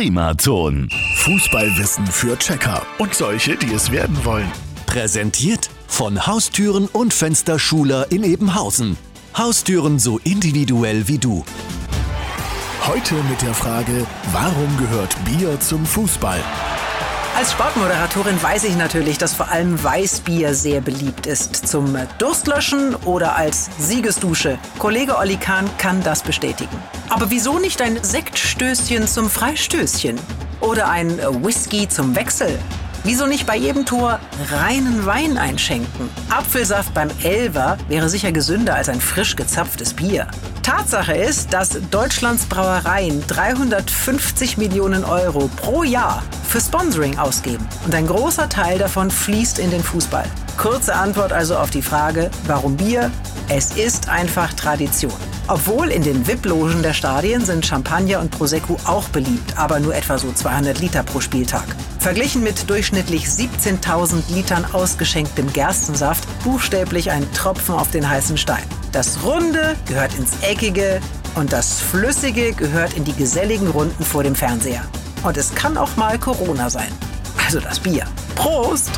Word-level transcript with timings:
Primaton. 0.00 0.88
Fußballwissen 1.16 2.06
für 2.06 2.38
Checker 2.38 2.80
und 2.96 3.14
solche, 3.14 3.54
die 3.54 3.74
es 3.74 3.90
werden 3.90 4.24
wollen. 4.24 4.50
Präsentiert 4.86 5.68
von 5.88 6.26
Haustüren 6.26 6.86
und 6.86 7.12
Fensterschuler 7.12 8.10
in 8.10 8.24
Ebenhausen. 8.24 8.96
Haustüren 9.36 9.98
so 9.98 10.18
individuell 10.24 11.06
wie 11.06 11.18
du. 11.18 11.44
Heute 12.86 13.14
mit 13.28 13.42
der 13.42 13.52
Frage, 13.52 14.06
warum 14.32 14.74
gehört 14.78 15.14
Bier 15.26 15.60
zum 15.60 15.84
Fußball? 15.84 16.40
Als 17.36 17.52
Sportmoderatorin 17.52 18.42
weiß 18.42 18.64
ich 18.64 18.76
natürlich, 18.76 19.16
dass 19.16 19.32
vor 19.32 19.48
allem 19.48 19.82
Weißbier 19.82 20.52
sehr 20.52 20.80
beliebt 20.80 21.26
ist. 21.26 21.66
Zum 21.66 21.96
Durstlöschen 22.18 22.94
oder 23.04 23.36
als 23.36 23.70
Siegesdusche. 23.78 24.58
Kollege 24.78 25.16
Olli 25.16 25.36
Kahn 25.36 25.70
kann 25.78 26.02
das 26.02 26.22
bestätigen. 26.22 26.76
Aber 27.08 27.30
wieso 27.30 27.58
nicht 27.58 27.80
ein 27.80 28.02
Sektstößchen 28.02 29.06
zum 29.06 29.30
Freistößchen? 29.30 30.18
Oder 30.60 30.90
ein 30.90 31.18
Whisky 31.42 31.88
zum 31.88 32.14
Wechsel? 32.14 32.58
Wieso 33.02 33.26
nicht 33.26 33.46
bei 33.46 33.56
jedem 33.56 33.86
Tor 33.86 34.20
reinen 34.52 35.06
Wein 35.06 35.38
einschenken? 35.38 36.10
Apfelsaft 36.28 36.92
beim 36.92 37.08
Elver 37.22 37.78
wäre 37.88 38.10
sicher 38.10 38.30
gesünder 38.30 38.74
als 38.74 38.90
ein 38.90 39.00
frisch 39.00 39.36
gezapftes 39.36 39.94
Bier. 39.94 40.26
Tatsache 40.62 41.14
ist, 41.14 41.54
dass 41.54 41.78
Deutschlands 41.90 42.44
Brauereien 42.44 43.24
350 43.26 44.58
Millionen 44.58 45.04
Euro 45.04 45.48
pro 45.56 45.82
Jahr 45.82 46.22
für 46.46 46.60
Sponsoring 46.60 47.18
ausgeben. 47.18 47.66
Und 47.86 47.94
ein 47.94 48.06
großer 48.06 48.50
Teil 48.50 48.78
davon 48.78 49.10
fließt 49.10 49.58
in 49.58 49.70
den 49.70 49.82
Fußball. 49.82 50.26
Kurze 50.58 50.94
Antwort 50.94 51.32
also 51.32 51.56
auf 51.56 51.70
die 51.70 51.80
Frage, 51.80 52.30
warum 52.46 52.76
Bier? 52.76 53.10
Es 53.52 53.72
ist 53.72 54.08
einfach 54.08 54.54
Tradition. 54.54 55.12
Obwohl 55.48 55.88
in 55.88 56.02
den 56.02 56.24
VIP-Logen 56.24 56.84
der 56.84 56.92
Stadien 56.94 57.44
sind 57.44 57.66
Champagner 57.66 58.20
und 58.20 58.30
Prosecco 58.30 58.76
auch 58.84 59.08
beliebt, 59.08 59.58
aber 59.58 59.80
nur 59.80 59.92
etwa 59.92 60.18
so 60.18 60.30
200 60.30 60.78
Liter 60.78 61.02
pro 61.02 61.18
Spieltag. 61.18 61.64
Verglichen 61.98 62.44
mit 62.44 62.70
durchschnittlich 62.70 63.24
17.000 63.24 64.32
Litern 64.32 64.64
ausgeschenktem 64.72 65.52
Gerstensaft 65.52 66.28
buchstäblich 66.44 67.10
ein 67.10 67.26
Tropfen 67.32 67.74
auf 67.74 67.90
den 67.90 68.08
heißen 68.08 68.38
Stein. 68.38 68.62
Das 68.92 69.24
Runde 69.24 69.74
gehört 69.88 70.16
ins 70.16 70.30
Eckige 70.42 71.00
und 71.34 71.52
das 71.52 71.80
Flüssige 71.80 72.52
gehört 72.52 72.94
in 72.94 73.02
die 73.02 73.14
geselligen 73.14 73.66
Runden 73.66 74.04
vor 74.04 74.22
dem 74.22 74.36
Fernseher. 74.36 74.84
Und 75.24 75.36
es 75.36 75.52
kann 75.56 75.76
auch 75.76 75.96
mal 75.96 76.20
Corona 76.20 76.70
sein. 76.70 76.92
Also 77.44 77.58
das 77.58 77.80
Bier. 77.80 78.04
Prost! 78.36 78.92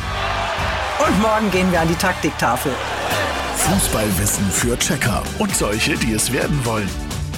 Und 0.99 1.19
morgen 1.23 1.49
gehen 1.49 1.71
wir 1.71 1.81
an 1.81 1.87
die 1.87 1.95
Taktiktafel. 1.95 2.71
Fußballwissen 3.63 4.51
für 4.51 4.77
Checker 4.77 5.23
und 5.39 5.55
solche, 5.55 5.95
die 5.95 6.11
es 6.11 6.33
werden 6.33 6.65
wollen. 6.65 6.89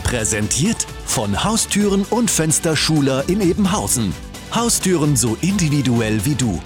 Präsentiert 0.04 0.88
von 1.06 1.44
Haustüren 1.44 2.04
und 2.10 2.32
Fensterschuler 2.32 3.24
in 3.30 3.42
Ebenhausen. 3.42 4.12
Haustüren 4.52 5.16
so 5.16 5.38
individuell 5.42 6.26
wie 6.26 6.34
du. 6.34 6.60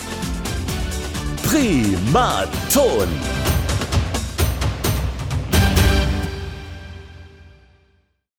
Primaton. 1.44 3.10